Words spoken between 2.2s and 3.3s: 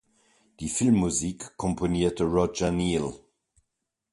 Roger Neill.